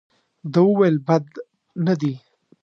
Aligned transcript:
ده 0.51 0.59
وویل 0.67 0.97
بد 1.07 1.25
نه 1.85 1.93
دي. 2.01 2.13